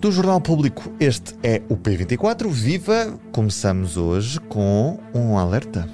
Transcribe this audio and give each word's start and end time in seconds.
Do 0.00 0.12
Jornal 0.12 0.42
Público, 0.42 0.82
este 1.00 1.34
é 1.42 1.62
o 1.70 1.76
P24. 1.76 2.48
Viva! 2.48 3.18
Começamos 3.32 3.96
hoje 3.96 4.38
com 4.40 4.98
um 5.14 5.38
alerta. 5.38 5.88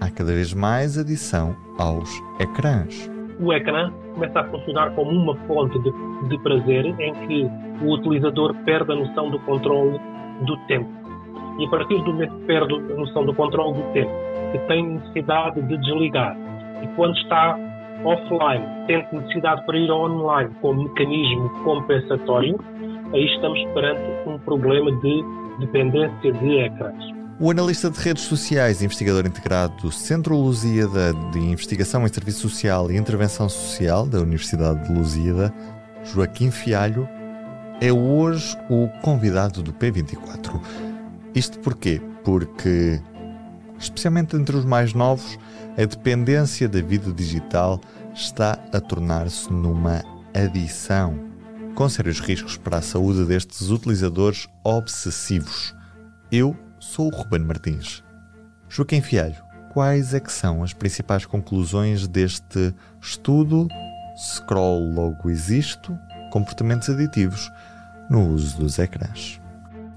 Há 0.00 0.10
cada 0.10 0.32
vez 0.32 0.54
mais 0.54 0.96
adição 0.96 1.54
aos 1.78 2.08
ecrãs. 2.40 3.10
O 3.38 3.52
ecrã 3.52 3.92
começa 4.14 4.40
a 4.40 4.44
funcionar 4.44 4.94
como 4.94 5.10
uma 5.10 5.36
fonte 5.46 5.78
de, 5.80 5.92
de 6.28 6.38
prazer 6.42 6.86
em 6.86 7.12
que 7.26 7.50
o 7.84 7.92
utilizador 7.92 8.54
perde 8.64 8.92
a 8.92 8.96
noção 8.96 9.30
do 9.30 9.38
controle 9.40 10.00
do 10.46 10.56
tempo. 10.66 10.88
E 11.58 11.66
a 11.66 11.68
partir 11.68 12.02
do 12.02 12.12
momento 12.12 12.34
que 12.34 12.46
perde 12.46 12.74
a 12.74 12.96
noção 12.96 13.26
do 13.26 13.34
controle 13.34 13.74
do 13.74 13.92
tempo, 13.92 14.10
que 14.52 14.58
tem 14.68 14.86
necessidade 14.86 15.60
de 15.60 15.76
desligar, 15.76 16.34
e 16.82 16.86
quando 16.96 17.14
está 17.18 17.58
offline, 18.04 18.64
tem 18.86 19.06
necessidade 19.12 19.64
para 19.66 19.76
ir 19.76 19.90
online 19.90 20.50
como 20.60 20.84
mecanismo 20.84 21.50
compensatório, 21.62 22.58
aí 23.12 23.26
estamos 23.26 23.62
perante 23.74 24.28
um 24.28 24.38
problema 24.38 24.90
de 25.00 25.24
dependência 25.60 26.32
de 26.32 26.58
ecrãs. 26.60 27.04
O 27.40 27.50
analista 27.50 27.90
de 27.90 27.98
redes 27.98 28.24
sociais 28.24 28.80
e 28.80 28.84
investigador 28.84 29.26
integrado 29.26 29.74
do 29.82 29.90
Centro 29.90 30.36
Lusíada 30.36 31.12
de 31.32 31.40
Investigação 31.40 32.04
em 32.04 32.08
Serviço 32.08 32.48
Social 32.48 32.90
e 32.90 32.96
Intervenção 32.96 33.48
Social 33.48 34.06
da 34.06 34.20
Universidade 34.20 34.86
de 34.86 34.94
Lusíada, 34.94 35.52
Joaquim 36.04 36.50
Fialho, 36.50 37.08
é 37.80 37.92
hoje 37.92 38.56
o 38.70 38.88
convidado 39.02 39.62
do 39.62 39.72
P24. 39.72 40.60
Isto 41.34 41.58
porquê? 41.58 42.00
Porque, 42.24 43.00
especialmente 43.78 44.36
entre 44.36 44.56
os 44.56 44.64
mais 44.64 44.94
novos, 44.94 45.36
a 45.76 45.84
dependência 45.84 46.68
da 46.68 46.80
vida 46.80 47.12
digital 47.12 47.80
está 48.14 48.58
a 48.72 48.80
tornar-se 48.80 49.52
numa 49.52 50.02
adição, 50.32 51.31
com 51.74 51.88
sérios 51.88 52.20
riscos 52.20 52.56
para 52.56 52.78
a 52.78 52.82
saúde 52.82 53.24
destes 53.24 53.70
utilizadores 53.70 54.46
obsessivos. 54.64 55.74
Eu 56.30 56.54
sou 56.78 57.06
o 57.06 57.10
Ruben 57.10 57.40
Martins. 57.40 58.04
Joaquim 58.68 59.00
Fialho, 59.00 59.42
quais 59.72 60.12
é 60.14 60.20
que 60.20 60.30
são 60.30 60.62
as 60.62 60.74
principais 60.74 61.24
conclusões 61.24 62.06
deste 62.06 62.74
estudo 63.00 63.68
Scroll 64.16 64.92
Logo 64.92 65.30
Existo, 65.30 65.96
comportamentos 66.30 66.90
aditivos 66.90 67.50
no 68.10 68.34
uso 68.34 68.58
dos 68.58 68.78
ecrãs? 68.78 69.40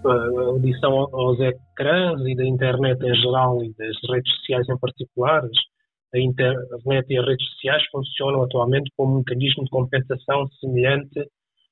A 0.05 0.55
adição 0.55 0.93
aos 1.11 1.39
ecrãs 1.39 2.21
e 2.25 2.35
da 2.35 2.45
internet 2.45 3.01
em 3.03 3.15
geral 3.15 3.63
e 3.63 3.73
das 3.73 3.95
redes 4.09 4.31
sociais 4.37 4.69
em 4.69 4.77
particular 4.77 5.43
a 6.13 6.19
internet 6.19 7.05
e 7.09 7.17
as 7.17 7.25
redes 7.25 7.45
sociais 7.49 7.83
funcionam 7.91 8.43
atualmente 8.43 8.89
como 8.95 9.15
um 9.15 9.17
mecanismo 9.17 9.65
de 9.65 9.69
compensação 9.69 10.47
semelhante 10.61 11.19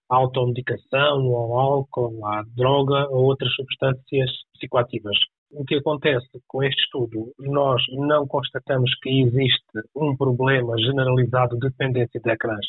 à 0.09 0.15
automedicação, 0.15 1.35
ao 1.35 1.57
álcool, 1.57 2.25
à 2.25 2.43
droga 2.55 3.07
ou 3.09 3.25
outras 3.25 3.53
substâncias 3.55 4.31
psicoativas. 4.53 5.17
O 5.51 5.63
que 5.63 5.75
acontece 5.75 6.27
com 6.47 6.63
este 6.63 6.81
estudo, 6.81 7.31
nós 7.39 7.81
não 7.91 8.27
constatamos 8.27 8.91
que 9.01 9.21
existe 9.21 9.63
um 9.95 10.15
problema 10.17 10.77
generalizado 10.77 11.57
de 11.57 11.69
dependência 11.69 12.19
de 12.19 12.31
ecrãs 12.31 12.65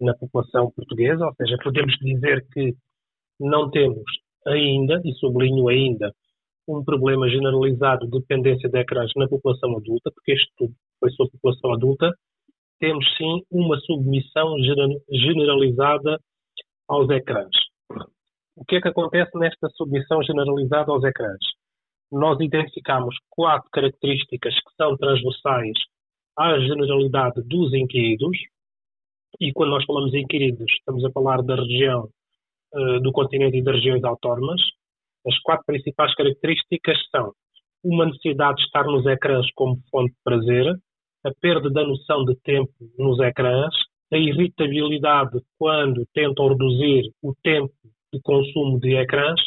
na 0.00 0.14
população 0.14 0.70
portuguesa, 0.74 1.26
ou 1.26 1.34
seja, 1.34 1.56
podemos 1.62 1.94
dizer 2.00 2.44
que 2.52 2.74
não 3.38 3.70
temos 3.70 4.02
ainda, 4.46 5.00
e 5.04 5.12
sublinho 5.14 5.68
ainda, 5.68 6.12
um 6.68 6.82
problema 6.82 7.28
generalizado 7.28 8.06
de 8.06 8.18
dependência 8.18 8.68
de 8.68 8.78
ecrãs 8.78 9.10
na 9.16 9.28
população 9.28 9.76
adulta, 9.76 10.10
porque 10.14 10.32
este 10.32 10.48
estudo 10.48 10.74
foi 11.00 11.10
sobre 11.10 11.32
a 11.34 11.38
população 11.38 11.72
adulta, 11.72 12.10
temos 12.80 13.04
sim 13.16 13.42
uma 13.50 13.78
submissão 13.80 14.56
generalizada 15.10 16.18
aos 16.92 17.08
ecrãs. 17.08 17.50
O 18.54 18.64
que 18.66 18.76
é 18.76 18.80
que 18.82 18.88
acontece 18.88 19.30
nesta 19.38 19.68
submissão 19.70 20.22
generalizada 20.22 20.92
aos 20.92 21.02
ecrãs? 21.02 21.40
Nós 22.10 22.38
identificamos 22.38 23.16
quatro 23.30 23.68
características 23.72 24.54
que 24.54 24.74
são 24.76 24.94
transversais 24.98 25.72
à 26.38 26.58
generalidade 26.58 27.42
dos 27.46 27.72
inquiridos, 27.72 28.36
e 29.40 29.52
quando 29.54 29.70
nós 29.70 29.84
falamos 29.86 30.12
em 30.12 30.20
inquiridos, 30.20 30.70
estamos 30.70 31.02
a 31.06 31.10
falar 31.10 31.42
da 31.42 31.56
região, 31.56 32.08
uh, 32.74 33.00
do 33.00 33.10
continente 33.10 33.56
e 33.56 33.62
das 33.62 33.76
regiões 33.76 34.04
autónomas. 34.04 34.60
As 35.26 35.38
quatro 35.40 35.64
principais 35.64 36.14
características 36.14 36.98
são 37.10 37.32
uma 37.82 38.04
necessidade 38.04 38.56
de 38.56 38.64
estar 38.64 38.84
nos 38.84 39.06
ecrãs 39.06 39.46
como 39.54 39.80
fonte 39.90 40.12
de 40.12 40.18
prazer, 40.22 40.76
a 41.24 41.30
perda 41.40 41.70
da 41.70 41.84
noção 41.84 42.24
de 42.26 42.36
tempo 42.44 42.70
nos 42.98 43.18
ecrãs, 43.20 43.74
a 44.12 44.18
irritabilidade 44.18 45.40
quando 45.58 46.06
tentam 46.12 46.48
reduzir 46.48 47.10
o 47.22 47.34
tempo 47.42 47.72
de 48.12 48.20
consumo 48.22 48.78
de 48.78 48.94
ecrãs 48.94 49.40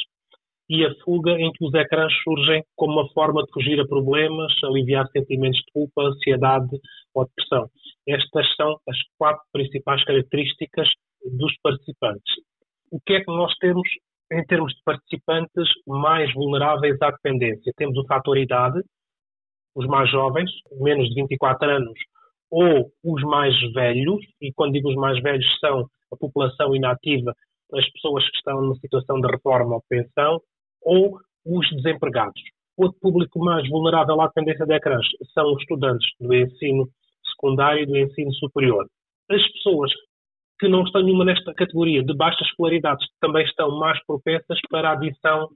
e 0.68 0.84
a 0.84 0.94
fuga 1.04 1.32
em 1.34 1.52
que 1.52 1.64
os 1.64 1.74
ecrãs 1.76 2.12
surgem 2.24 2.64
como 2.76 2.94
uma 2.94 3.10
forma 3.14 3.44
de 3.44 3.52
fugir 3.54 3.80
a 3.80 3.88
problemas, 3.88 4.52
aliviar 4.64 5.08
sentimentos 5.12 5.60
de 5.60 5.72
culpa, 5.72 6.02
ansiedade 6.02 6.80
ou 7.14 7.26
depressão. 7.26 7.70
Estas 8.08 8.56
são 8.56 8.76
as 8.90 8.98
quatro 9.20 9.44
principais 9.54 10.04
características 10.04 10.88
dos 11.38 11.54
participantes. 11.62 12.34
O 12.92 13.00
que 13.00 13.14
é 13.14 13.20
que 13.20 13.32
nós 13.32 13.54
temos 13.60 13.88
em 14.32 14.44
termos 14.46 14.74
de 14.74 14.82
participantes 14.84 15.70
mais 15.86 16.34
vulneráveis 16.34 17.00
à 17.04 17.12
dependência? 17.12 17.72
Temos 17.78 17.96
o 17.98 18.08
fator 18.08 18.36
idade, 18.36 18.82
os 19.76 19.86
mais 19.86 20.10
jovens, 20.10 20.50
menos 20.80 21.08
de 21.10 21.22
24 21.22 21.70
anos, 21.70 22.00
ou 22.52 22.92
os 23.04 23.22
mais 23.24 23.54
velhos, 23.74 24.24
e 24.42 24.52
quando 24.54 24.74
digo 24.74 24.90
os 24.90 24.96
mais 24.96 25.22
velhos 25.22 25.46
são 25.60 25.90
a 26.12 26.18
população 26.18 26.76
inativa, 26.76 27.34
as 27.74 27.92
pessoas 27.92 28.24
que 28.30 28.38
estão 28.38 28.62
numa 28.62 28.76
situação 28.76 29.20
de 29.20 29.28
reforma 29.28 29.76
ou 29.76 29.84
pensão, 29.90 30.40
ou 30.82 31.20
os 31.46 31.70
desempregados. 31.72 32.42
Outro 32.78 33.00
público 33.00 33.40
mais 33.40 33.68
vulnerável 33.70 34.20
à 34.22 34.28
dependência 34.28 34.66
de 34.66 34.74
ecrãs 34.74 35.06
são 35.34 35.54
os 35.54 35.62
estudantes 35.62 36.08
do 36.20 36.34
ensino 36.34 36.88
secundário 37.32 37.84
e 37.84 37.86
do 37.86 37.98
ensino 37.98 38.34
superior. 38.34 38.86
As 39.30 39.52
pessoas 39.54 39.92
que 40.60 40.68
não 40.68 40.84
estão 40.84 41.02
nenhuma 41.02 41.26
nesta 41.26 41.54
categoria 41.54 42.04
de 42.04 42.14
baixas 42.16 42.48
escolaridades 42.48 43.06
também 43.20 43.44
estão 43.46 43.78
mais 43.78 44.04
propensas 44.06 44.60
para 44.70 44.90
a 44.90 44.94
adição 44.94 45.50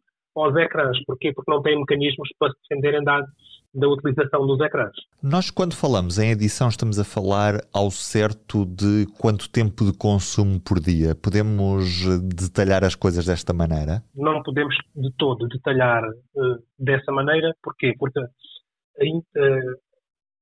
aos 0.44 0.56
ecrãs. 0.56 0.98
Porquê? 1.06 1.32
Porque 1.34 1.52
não 1.52 1.62
têm 1.62 1.78
mecanismos 1.78 2.30
para 2.38 2.52
se 2.52 2.58
defenderem 2.70 3.04
da, 3.04 3.26
da 3.74 3.88
utilização 3.88 4.46
dos 4.46 4.60
ecrãs. 4.60 4.96
Nós, 5.22 5.52
quando 5.52 5.76
falamos 5.76 6.18
em 6.18 6.32
edição, 6.32 6.70
estamos 6.70 7.00
a 7.00 7.04
falar 7.04 7.62
ao 7.74 7.92
certo 7.92 8.66
de 8.66 9.06
quanto 9.20 9.50
tempo 9.50 9.86
de 9.86 9.98
consumo 9.98 10.60
por 10.60 10.80
dia. 10.80 11.16
Podemos 11.16 12.06
detalhar 12.34 12.84
as 12.84 12.96
coisas 12.96 13.26
desta 13.26 13.54
maneira? 13.54 14.04
Não 14.16 14.42
podemos 14.44 14.76
de 14.96 15.12
todo 15.18 15.48
detalhar 15.48 16.04
uh, 16.04 16.64
dessa 16.78 17.12
maneira. 17.12 17.56
Porquê? 17.62 17.94
Porque 17.98 18.20
a, 18.20 18.24
uh, 18.24 19.80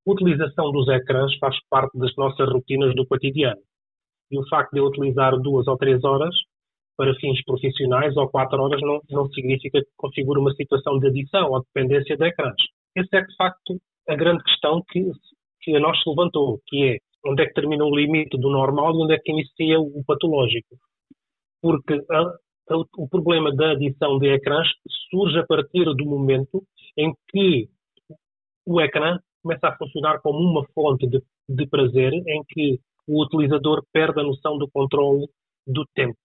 utilização 0.05 0.71
dos 0.71 0.87
ecrãs 0.87 1.35
faz 1.37 1.55
parte 1.69 1.97
das 1.97 2.15
nossas 2.15 2.49
rotinas 2.49 2.95
do 2.95 3.05
cotidiano. 3.05 3.59
E 4.31 4.39
o 4.39 4.47
facto 4.49 4.71
de 4.73 4.79
eu 4.79 4.85
utilizar 4.85 5.37
duas 5.37 5.67
ou 5.67 5.77
três 5.77 6.03
horas 6.03 6.35
para 6.97 7.13
fins 7.15 7.43
profissionais 7.45 8.17
ou 8.17 8.27
quatro 8.27 8.61
horas 8.61 8.81
não, 8.81 8.99
não 9.09 9.29
significa 9.29 9.79
que 9.79 9.89
configure 9.95 10.39
uma 10.39 10.53
situação 10.53 10.99
de 10.99 11.07
adição 11.07 11.51
ou 11.51 11.61
dependência 11.61 12.17
de 12.17 12.25
ecrãs. 12.25 12.55
Essa 12.95 13.17
é, 13.17 13.21
de 13.21 13.35
facto, 13.35 13.77
a 14.09 14.15
grande 14.15 14.43
questão 14.43 14.81
que, 14.89 15.05
que 15.61 15.75
a 15.75 15.79
nós 15.79 16.01
se 16.01 16.09
levantou, 16.09 16.59
que 16.65 16.83
é 16.83 16.97
onde 17.25 17.43
é 17.43 17.45
que 17.45 17.53
termina 17.53 17.85
o 17.85 17.95
limite 17.95 18.37
do 18.37 18.49
normal 18.49 18.93
e 18.93 19.03
onde 19.03 19.13
é 19.13 19.19
que 19.19 19.31
inicia 19.31 19.79
o 19.79 20.03
patológico. 20.05 20.75
Porque 21.61 21.93
a, 22.09 22.19
a, 22.19 22.77
o 22.97 23.07
problema 23.07 23.53
da 23.55 23.71
adição 23.71 24.17
de 24.17 24.29
ecrãs 24.29 24.67
surge 25.09 25.37
a 25.39 25.45
partir 25.45 25.85
do 25.85 26.05
momento 26.05 26.63
em 26.97 27.13
que 27.29 27.69
o 28.65 28.81
ecrã 28.81 29.19
começa 29.43 29.67
a 29.67 29.77
funcionar 29.77 30.19
como 30.21 30.39
uma 30.39 30.65
fonte 30.73 31.07
de, 31.07 31.21
de 31.47 31.67
prazer 31.67 32.13
em 32.13 32.43
que 32.49 32.79
o 33.07 33.23
utilizador 33.23 33.83
perde 33.93 34.19
a 34.19 34.23
noção 34.23 34.57
do 34.57 34.69
controle 34.69 35.27
do 35.65 35.85
tempo. 35.93 36.17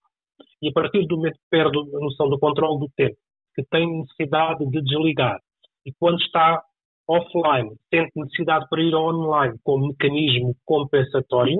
E 0.63 0.69
a 0.69 0.71
partir 0.71 1.05
do 1.07 1.17
momento 1.17 1.33
que 1.33 1.49
perde 1.49 1.77
a 1.77 1.99
noção 1.99 2.29
do 2.29 2.39
controle 2.39 2.79
do 2.79 2.89
tempo, 2.95 3.17
que 3.53 3.63
tem 3.69 3.99
necessidade 3.99 4.65
de 4.65 4.81
desligar, 4.81 5.37
e 5.85 5.91
quando 5.99 6.17
está 6.21 6.63
offline, 7.05 7.75
tem 7.91 8.07
necessidade 8.15 8.65
para 8.69 8.81
ir 8.81 8.95
online 8.95 9.57
como 9.61 9.89
mecanismo 9.89 10.55
compensatório, 10.63 11.59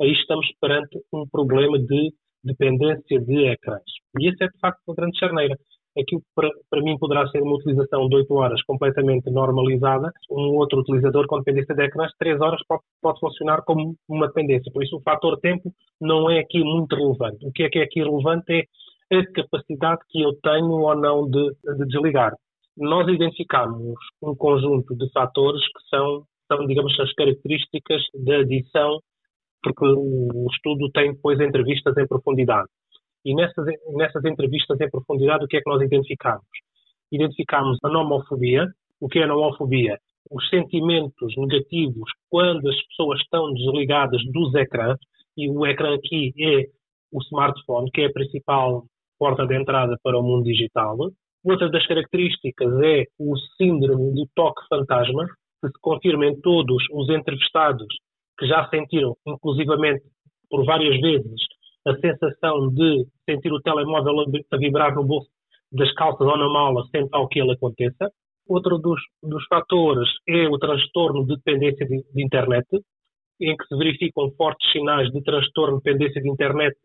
aí 0.00 0.12
estamos 0.12 0.46
perante 0.60 0.96
um 1.12 1.26
problema 1.28 1.76
de 1.76 2.12
dependência 2.44 3.20
de 3.20 3.48
ecrãs. 3.48 3.82
E 4.20 4.28
isso 4.28 4.44
é 4.44 4.46
de 4.46 4.58
facto 4.60 4.80
uma 4.86 4.94
grande 4.94 5.18
charneira. 5.18 5.58
Aquilo 5.98 6.20
que 6.20 6.26
para, 6.34 6.50
para 6.70 6.82
mim 6.82 6.98
poderá 6.98 7.26
ser 7.28 7.42
uma 7.42 7.56
utilização 7.56 8.08
de 8.08 8.16
8 8.16 8.34
horas 8.34 8.62
completamente 8.62 9.30
normalizada, 9.30 10.12
um 10.30 10.56
outro 10.56 10.80
utilizador 10.80 11.26
com 11.26 11.38
dependência 11.38 11.74
de 11.74 11.84
ecrãs, 11.84 12.12
3 12.18 12.40
horas 12.40 12.60
pode, 12.68 12.82
pode 13.00 13.20
funcionar 13.20 13.62
como 13.62 13.94
uma 14.08 14.26
dependência. 14.26 14.72
Por 14.72 14.82
isso 14.82 14.96
o 14.96 15.02
fator 15.02 15.38
tempo 15.40 15.72
não 16.00 16.30
é 16.30 16.40
aqui 16.40 16.62
muito 16.62 16.94
relevante. 16.94 17.46
O 17.46 17.52
que 17.52 17.62
é 17.62 17.68
que 17.68 17.78
é 17.78 17.82
aqui 17.82 18.00
relevante 18.00 18.68
é 19.10 19.18
a 19.18 19.32
capacidade 19.32 20.00
que 20.10 20.20
eu 20.20 20.34
tenho 20.42 20.70
ou 20.70 20.96
não 20.96 21.28
de, 21.30 21.50
de 21.78 21.86
desligar. 21.86 22.32
Nós 22.76 23.08
identificamos 23.08 23.94
um 24.22 24.34
conjunto 24.34 24.94
de 24.94 25.10
fatores 25.12 25.62
que 25.62 25.88
são, 25.88 26.24
são, 26.46 26.66
digamos, 26.66 26.98
as 27.00 27.12
características 27.14 28.02
da 28.14 28.36
adição 28.38 29.00
porque 29.62 29.84
o 29.84 30.46
estudo 30.52 30.90
tem 30.92 31.12
depois 31.12 31.40
entrevistas 31.40 31.96
em 31.96 32.06
profundidade. 32.06 32.68
E 33.26 33.34
nessas, 33.34 33.66
nessas 33.96 34.24
entrevistas 34.24 34.80
em 34.80 34.88
profundidade, 34.88 35.44
o 35.44 35.48
que 35.48 35.56
é 35.56 35.60
que 35.60 35.68
nós 35.68 35.82
identificamos? 35.82 36.46
Identificamos 37.10 37.76
a 37.82 37.88
nomofobia. 37.88 38.68
O 39.00 39.08
que 39.08 39.18
é 39.18 39.24
a 39.24 39.26
nomofobia? 39.26 39.98
Os 40.30 40.48
sentimentos 40.48 41.34
negativos 41.36 42.08
quando 42.30 42.68
as 42.68 42.80
pessoas 42.86 43.20
estão 43.20 43.52
desligadas 43.52 44.22
dos 44.32 44.54
ecrãs, 44.54 44.96
e 45.36 45.50
o 45.50 45.66
ecrã 45.66 45.96
aqui 45.96 46.32
é 46.38 46.66
o 47.12 47.20
smartphone, 47.22 47.90
que 47.90 48.02
é 48.02 48.06
a 48.06 48.12
principal 48.12 48.84
porta 49.18 49.44
de 49.44 49.56
entrada 49.56 49.98
para 50.04 50.16
o 50.16 50.22
mundo 50.22 50.44
digital. 50.44 50.96
Outra 51.44 51.68
das 51.68 51.84
características 51.84 52.80
é 52.80 53.06
o 53.18 53.36
síndrome 53.56 54.14
do 54.14 54.28
toque 54.36 54.62
fantasma, 54.68 55.26
que 55.60 55.66
se 55.66 55.80
confirma 55.80 56.26
em 56.26 56.40
todos 56.40 56.80
os 56.92 57.08
entrevistados 57.10 57.88
que 58.38 58.46
já 58.46 58.68
sentiram, 58.68 59.16
inclusivamente 59.26 60.04
por 60.48 60.64
várias 60.64 61.00
vezes, 61.00 61.40
a 61.86 61.94
sensação 62.00 62.68
de 62.68 63.06
sentir 63.28 63.52
o 63.52 63.60
telemóvel 63.60 64.24
a 64.50 64.56
vibrar 64.56 64.94
no 64.94 65.04
bolso 65.04 65.28
das 65.72 65.92
calças 65.94 66.26
ou 66.26 66.36
na 66.36 66.48
mala 66.48 66.84
sempre 66.90 67.10
ao 67.12 67.28
que 67.28 67.40
ele 67.40 67.52
aconteça. 67.52 68.10
Outro 68.48 68.78
dos, 68.78 69.00
dos 69.22 69.44
fatores 69.46 70.08
é 70.28 70.48
o 70.48 70.58
transtorno 70.58 71.26
de 71.26 71.36
dependência 71.36 71.86
de, 71.86 72.02
de, 72.12 72.24
internet, 72.24 72.66
em 73.40 73.56
que 73.56 73.66
se 73.66 73.76
verificam 73.76 74.30
fortes 74.36 74.70
sinais 74.70 75.10
de 75.10 75.22
transtorno 75.22 75.78
de 75.78 75.84
dependência 75.84 76.22
de 76.22 76.30
internet, 76.30 76.76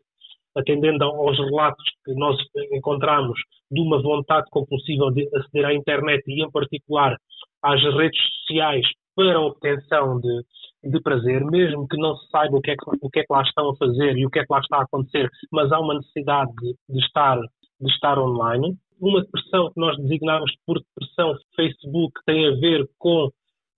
atendendo 0.56 1.04
aos 1.04 1.38
relatos 1.38 1.84
que 2.04 2.12
nós 2.14 2.36
encontramos 2.72 3.38
de 3.70 3.80
uma 3.80 4.02
vontade 4.02 4.46
compulsiva 4.50 5.10
de 5.12 5.28
aceder 5.34 5.66
à 5.66 5.74
internet 5.74 6.22
e, 6.26 6.44
em 6.44 6.50
particular, 6.50 7.16
às 7.62 7.80
redes 7.94 8.20
sociais 8.40 8.86
para 9.14 9.40
obtenção 9.40 10.20
de, 10.20 10.42
de 10.84 11.00
prazer, 11.00 11.44
mesmo 11.44 11.86
que 11.86 11.96
não 11.96 12.16
se 12.16 12.28
saiba 12.30 12.56
o 12.56 12.60
que, 12.60 12.72
é 12.72 12.76
que, 12.76 12.84
o 13.00 13.10
que 13.10 13.20
é 13.20 13.22
que 13.24 13.32
lá 13.32 13.42
estão 13.42 13.70
a 13.70 13.76
fazer 13.76 14.16
e 14.16 14.26
o 14.26 14.30
que 14.30 14.40
é 14.40 14.46
que 14.46 14.52
lá 14.52 14.60
está 14.60 14.78
a 14.78 14.82
acontecer, 14.82 15.30
mas 15.50 15.70
há 15.70 15.78
uma 15.78 15.94
necessidade 15.94 16.52
de, 16.56 16.74
de 16.88 17.04
estar, 17.04 17.38
de 17.80 17.92
estar 17.92 18.18
online. 18.18 18.76
Uma 19.00 19.22
depressão 19.22 19.70
que 19.72 19.80
nós 19.80 19.96
designamos 19.98 20.52
por 20.66 20.80
depressão 20.80 21.34
Facebook 21.56 22.12
tem 22.26 22.46
a 22.46 22.54
ver 22.56 22.88
com 22.98 23.30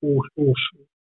os, 0.03 0.27
os 0.37 0.61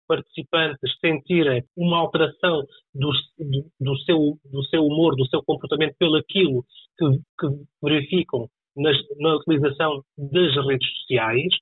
participantes 0.06 0.98
sentirem 1.00 1.64
uma 1.76 1.98
alteração 1.98 2.62
do, 2.94 3.10
do, 3.38 3.70
do, 3.80 3.96
seu, 4.00 4.38
do 4.44 4.62
seu 4.64 4.84
humor, 4.84 5.16
do 5.16 5.26
seu 5.26 5.42
comportamento 5.42 5.96
pelo 5.98 6.16
aquilo 6.16 6.64
que, 6.98 7.06
que 7.40 7.64
verificam 7.82 8.48
nas, 8.76 8.96
na 9.18 9.36
utilização 9.36 10.02
das 10.18 10.66
redes 10.66 10.88
sociais. 11.00 11.54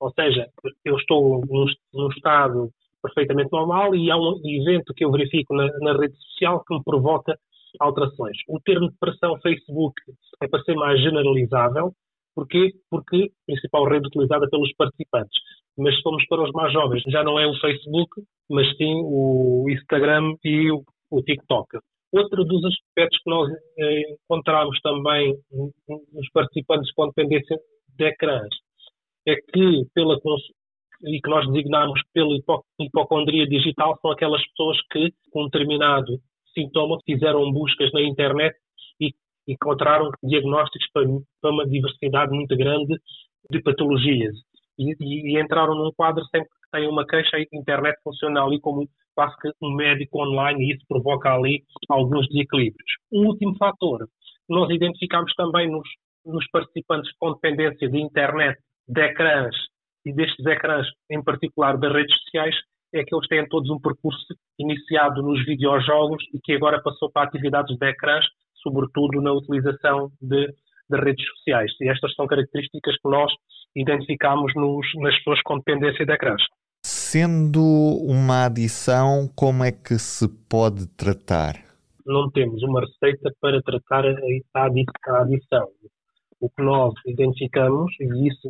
Ou 0.00 0.10
seja, 0.12 0.48
eu 0.84 0.96
estou 0.96 1.40
num, 1.46 1.66
num 1.92 2.08
estado 2.08 2.70
perfeitamente 3.04 3.52
normal 3.52 3.94
e 3.94 4.10
há 4.10 4.16
um 4.16 4.40
evento 4.44 4.94
que 4.94 5.04
eu 5.04 5.12
verifico 5.12 5.54
na, 5.54 5.66
na, 5.80 5.92
rede 5.92 6.16
social 6.16 6.64
que 6.64 6.74
me 6.74 6.82
provoca 6.82 7.36
alterações. 7.78 8.36
O 8.48 8.58
termo 8.60 8.88
depressão 8.88 9.38
Facebook 9.40 9.94
é 10.42 10.48
para 10.48 10.62
ser 10.62 10.74
mais 10.74 11.00
generalizável, 11.00 11.92
Porquê? 12.34 12.72
Porque 12.90 13.16
a 13.16 13.46
principal 13.46 13.88
rede 13.88 14.08
utilizada 14.08 14.48
pelos 14.50 14.72
participantes. 14.74 15.38
Mas 15.78 15.96
se 15.96 16.02
para 16.28 16.42
os 16.42 16.52
mais 16.52 16.72
jovens, 16.72 17.02
já 17.06 17.22
não 17.22 17.38
é 17.38 17.46
o 17.46 17.58
Facebook, 17.60 18.22
mas 18.50 18.76
sim 18.76 18.92
o 19.04 19.66
Instagram 19.70 20.34
e 20.44 20.70
o, 20.70 20.82
o 21.10 21.22
TikTok. 21.22 21.78
Outro 22.12 22.44
dos 22.44 22.64
aspectos 22.64 23.18
que 23.22 23.30
nós 23.30 23.50
eh, 23.78 24.12
encontramos 24.12 24.80
também 24.80 25.34
nos 26.12 26.30
participantes 26.32 26.92
com 26.92 27.08
dependência 27.08 27.58
de 27.96 28.04
ecrãs 28.04 28.48
é 29.26 29.34
que, 29.34 29.84
pela 29.94 30.20
e 31.06 31.20
que 31.20 31.30
nós 31.30 31.46
designamos 31.48 32.00
pela 32.12 32.34
hipocondria 32.80 33.46
digital 33.46 33.98
são 34.00 34.10
aquelas 34.10 34.44
pessoas 34.48 34.78
que, 34.90 35.12
com 35.30 35.42
um 35.42 35.44
determinado 35.46 36.18
sintoma, 36.54 36.98
fizeram 37.04 37.50
buscas 37.52 37.92
na 37.92 38.02
internet 38.02 38.56
e 39.00 39.12
encontraram 39.46 40.10
diagnósticos 40.22 40.88
para, 40.92 41.04
para 41.40 41.50
uma 41.50 41.66
diversidade 41.66 42.34
muito 42.34 42.56
grande 42.56 42.96
de 43.50 43.62
patologias. 43.62 44.34
E, 44.78 44.92
e, 45.00 45.36
e, 45.36 45.40
entraram 45.40 45.74
num 45.74 45.92
quadro 45.96 46.24
sempre 46.26 46.48
que 46.48 46.70
têm 46.72 46.88
uma 46.88 47.06
queixa 47.06 47.38
e 47.38 47.46
internet 47.52 47.96
funciona 48.02 48.42
ali 48.42 48.60
como 48.60 48.88
quase 49.14 49.36
que 49.40 49.50
um 49.62 49.74
médico 49.74 50.20
online 50.20 50.64
e 50.64 50.74
isso 50.74 50.84
provoca 50.88 51.32
ali 51.32 51.62
alguns 51.88 52.26
desequilíbrios. 52.28 52.90
Um 53.12 53.26
último 53.26 53.54
fator 53.56 54.08
nós 54.48 54.68
identificamos 54.70 55.32
também 55.34 55.70
nos, 55.70 55.88
nos 56.26 56.46
participantes 56.50 57.10
com 57.18 57.32
dependência 57.32 57.88
de 57.88 57.98
internet, 57.98 58.58
de 58.88 59.00
ecrãs 59.00 59.54
e 60.04 60.12
destes 60.12 60.44
ecrãs, 60.46 60.86
em 61.10 61.22
particular 61.22 61.78
das 61.78 61.92
redes 61.92 62.16
sociais, 62.22 62.54
é 62.92 63.02
que 63.02 63.14
eles 63.14 63.26
têm 63.28 63.48
todos 63.48 63.68
um 63.70 63.80
percurso 63.80 64.20
iniciado 64.58 65.22
nos 65.22 65.44
videojogos 65.44 66.22
e 66.32 66.38
que 66.42 66.52
agora 66.52 66.80
passou 66.82 67.10
para 67.10 67.26
atividades 67.26 67.76
de 67.76 67.86
ecrãs, 67.86 68.24
sobretudo 68.62 69.20
na 69.20 69.32
utilização 69.32 70.10
de, 70.20 70.46
de 70.46 71.00
redes 71.00 71.26
sociais. 71.36 71.72
E 71.80 71.88
estas 71.88 72.14
são 72.14 72.26
características 72.26 72.94
que 72.96 73.08
nós 73.08 73.32
identificamos 73.74 74.52
nos, 74.54 74.86
nas 74.96 75.16
pessoas 75.18 75.40
com 75.42 75.58
dependência 75.58 76.06
de 76.06 76.12
ecrãs. 76.12 76.42
Sendo 76.84 77.62
uma 78.06 78.46
adição, 78.46 79.28
como 79.34 79.64
é 79.64 79.72
que 79.72 79.98
se 79.98 80.28
pode 80.48 80.86
tratar? 80.96 81.54
Não 82.06 82.30
temos 82.30 82.62
uma 82.62 82.80
receita 82.80 83.32
para 83.40 83.62
tratar 83.62 84.04
a 84.06 84.66
adição. 85.22 85.68
O 86.38 86.50
que 86.50 86.62
nós 86.62 86.92
identificamos, 87.06 87.90
e 87.98 88.28
isso 88.28 88.48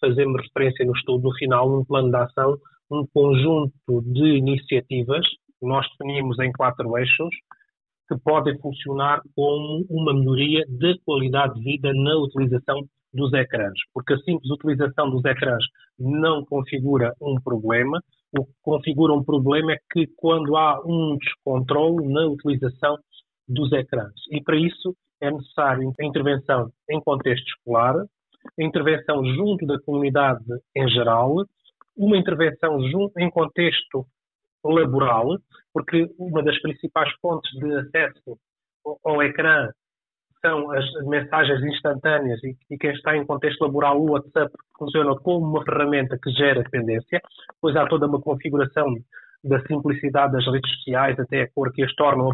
fazemos 0.00 0.40
referência 0.42 0.84
no 0.84 0.92
estudo 0.92 1.24
no 1.24 1.34
final, 1.34 1.80
um 1.80 1.84
plano 1.84 2.10
de 2.10 2.16
ação, 2.16 2.56
um 2.90 3.06
conjunto 3.12 4.02
de 4.02 4.36
iniciativas 4.36 5.26
que 5.28 5.66
nós 5.66 5.86
definimos 5.90 6.38
em 6.38 6.52
quatro 6.52 6.96
eixos 6.96 7.30
que 8.08 8.16
podem 8.18 8.58
funcionar 8.58 9.22
como 9.34 9.84
uma 9.88 10.12
melhoria 10.12 10.64
da 10.68 10.94
qualidade 11.04 11.54
de 11.54 11.64
vida 11.64 11.92
na 11.94 12.16
utilização 12.18 12.84
dos 13.12 13.32
ecrãs, 13.32 13.72
porque 13.94 14.12
a 14.12 14.18
simples 14.18 14.50
utilização 14.50 15.08
dos 15.08 15.24
ecrãs 15.24 15.64
não 15.98 16.44
configura 16.44 17.14
um 17.20 17.36
problema. 17.40 18.02
O 18.36 18.44
que 18.44 18.52
configura 18.60 19.12
um 19.12 19.24
problema 19.24 19.72
é 19.72 19.78
que 19.92 20.08
quando 20.16 20.56
há 20.56 20.80
um 20.84 21.16
descontrole 21.16 22.06
na 22.12 22.26
utilização 22.26 22.98
dos 23.48 23.72
ecrãs. 23.72 24.12
E 24.30 24.42
para 24.42 24.56
isso 24.56 24.94
é 25.20 25.30
necessário 25.30 25.92
a 25.98 26.04
intervenção 26.04 26.70
em 26.90 27.00
contexto 27.00 27.46
escolar, 27.46 27.94
a 28.58 28.62
intervenção 28.62 29.24
junto 29.24 29.66
da 29.66 29.80
comunidade 29.80 30.44
em 30.76 30.88
geral, 30.88 31.44
uma 31.96 32.16
intervenção 32.16 32.80
junto, 32.88 33.18
em 33.18 33.30
contexto 33.30 34.06
laboral, 34.64 35.38
porque 35.72 36.06
uma 36.18 36.42
das 36.42 36.60
principais 36.60 37.12
fontes 37.20 37.50
de 37.58 37.74
acesso 37.74 38.38
ao 39.04 39.22
ecrã 39.22 39.68
são 40.40 40.70
as 40.72 40.84
mensagens 41.06 41.62
instantâneas 41.62 42.42
e, 42.44 42.56
e 42.70 42.76
quem 42.76 42.92
está 42.92 43.16
em 43.16 43.24
contexto 43.24 43.62
laboral, 43.62 43.98
o 43.98 44.10
WhatsApp 44.10 44.52
funciona 44.78 45.16
como 45.16 45.46
uma 45.46 45.64
ferramenta 45.64 46.18
que 46.22 46.30
gera 46.32 46.62
dependência, 46.62 47.20
pois 47.60 47.74
há 47.76 47.86
toda 47.86 48.06
uma 48.06 48.20
configuração 48.20 48.94
da 49.42 49.60
simplicidade 49.66 50.32
das 50.32 50.46
redes 50.46 50.70
sociais 50.76 51.18
até 51.18 51.42
a 51.42 51.50
cor 51.50 51.72
que 51.72 51.82
as 51.82 51.94
tornam, 51.94 52.30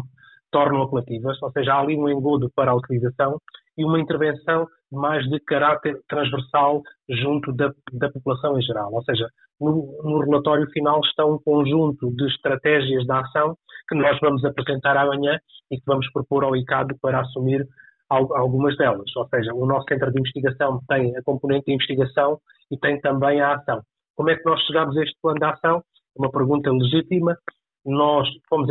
tornam 0.51 0.81
apelativas, 0.81 1.41
ou 1.41 1.51
seja, 1.51 1.73
há 1.73 1.79
ali 1.79 1.95
um 1.95 2.09
engodo 2.09 2.49
para 2.53 2.71
a 2.71 2.75
utilização 2.75 3.37
e 3.77 3.85
uma 3.85 3.99
intervenção 3.99 4.67
mais 4.91 5.27
de 5.29 5.39
caráter 5.41 5.99
transversal 6.07 6.81
junto 7.09 7.53
da, 7.53 7.71
da 7.93 8.11
população 8.11 8.57
em 8.57 8.61
geral. 8.61 8.91
Ou 8.93 9.03
seja, 9.03 9.27
no, 9.59 10.01
no, 10.03 10.19
relatório 10.19 10.67
final 10.71 10.99
está 11.01 11.25
um 11.25 11.39
conjunto 11.39 12.13
de 12.15 12.27
estratégias 12.27 13.03
de 13.03 13.11
ação 13.11 13.55
que 13.87 13.95
nós 13.95 14.19
vamos 14.19 14.43
apresentar 14.43 14.97
amanhã 14.97 15.39
e 15.71 15.77
que 15.77 15.83
vamos 15.85 16.09
propor 16.11 16.43
ao 16.43 16.55
ICAD 16.55 16.95
para 17.01 17.21
assumir 17.21 17.65
algumas 18.09 18.75
delas. 18.77 19.09
Ou 19.15 19.27
seja, 19.29 19.53
o 19.53 19.65
nosso 19.65 19.85
centro 19.87 20.11
de 20.11 20.19
investigação 20.19 20.81
tem 20.87 21.15
a 21.15 21.23
componente 21.23 21.65
de 21.67 21.73
investigação 21.73 22.39
e 22.69 22.77
tem 22.77 22.99
também 22.99 23.39
a 23.39 23.55
ação. 23.55 23.81
Como 24.15 24.29
é 24.29 24.35
que 24.35 24.45
nós 24.45 24.59
chegamos 24.65 24.97
a 24.97 25.03
este 25.03 25.17
plano 25.21 25.39
de 25.39 25.45
ação? 25.45 25.77
É 25.77 26.21
uma 26.21 26.29
pergunta 26.29 26.69
legítima. 26.69 27.37
Nós 27.85 28.27
fomos 28.49 28.67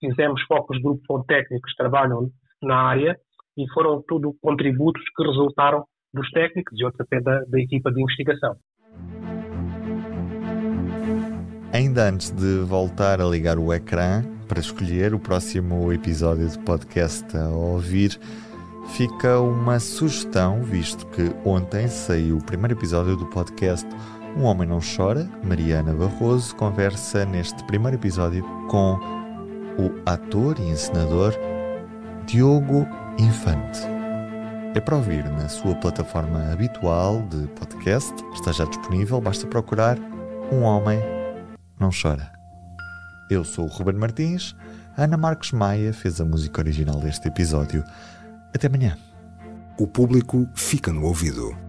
fizemos 0.00 0.42
focos 0.42 0.76
de 0.76 0.82
grupo 0.82 1.02
com 1.06 1.22
técnicos 1.22 1.70
que 1.70 1.76
trabalham 1.76 2.28
na 2.62 2.76
área 2.76 3.16
e 3.56 3.64
foram 3.72 4.02
tudo 4.06 4.34
contributos 4.40 5.02
que 5.16 5.24
resultaram 5.24 5.84
dos 6.12 6.30
técnicos 6.30 6.78
e 6.78 6.84
outros 6.84 7.00
até 7.00 7.20
da, 7.20 7.40
da 7.44 7.60
equipa 7.60 7.92
de 7.92 8.00
investigação. 8.00 8.56
Ainda 11.72 12.08
antes 12.08 12.30
de 12.30 12.60
voltar 12.60 13.20
a 13.20 13.24
ligar 13.24 13.58
o 13.58 13.72
ecrã, 13.72 14.22
para 14.46 14.60
escolher 14.60 15.12
o 15.14 15.18
próximo 15.18 15.92
episódio 15.92 16.48
de 16.48 16.58
podcast 16.60 17.36
a 17.36 17.48
ouvir, 17.48 18.16
fica 18.94 19.40
uma 19.40 19.80
sugestão, 19.80 20.62
visto 20.62 21.04
que 21.08 21.22
ontem 21.44 21.88
saiu 21.88 22.36
o 22.36 22.44
primeiro 22.44 22.74
episódio 22.74 23.16
do 23.16 23.26
podcast 23.26 23.88
Um 24.36 24.44
Homem 24.44 24.68
Não 24.68 24.78
Chora. 24.78 25.28
Mariana 25.42 25.92
Barroso 25.94 26.54
conversa 26.54 27.24
neste 27.24 27.64
primeiro 27.64 27.96
episódio 27.96 28.44
com 28.68 28.94
o 29.78 29.90
ator 30.06 30.56
e 30.60 30.68
encenador 30.68 31.32
Diogo 32.26 32.86
Infante. 33.18 33.80
É 34.74 34.80
para 34.80 34.96
ouvir 34.96 35.24
na 35.24 35.48
sua 35.48 35.74
plataforma 35.76 36.50
habitual 36.52 37.22
de 37.22 37.46
podcast, 37.48 38.12
está 38.34 38.50
já 38.50 38.64
disponível, 38.64 39.20
basta 39.20 39.46
procurar 39.46 39.96
Um 40.50 40.62
Homem 40.62 40.98
Não 41.78 41.90
Chora. 41.90 42.32
Eu 43.30 43.44
sou 43.44 43.66
o 43.66 43.68
Ruben 43.68 43.94
Martins, 43.94 44.56
a 44.96 45.04
Ana 45.04 45.16
Marques 45.16 45.52
Maia 45.52 45.92
fez 45.92 46.20
a 46.20 46.24
música 46.24 46.60
original 46.60 46.98
deste 46.98 47.28
episódio. 47.28 47.84
Até 48.52 48.66
amanhã. 48.66 48.98
O 49.78 49.86
público 49.86 50.48
fica 50.54 50.92
no 50.92 51.04
ouvido. 51.04 51.63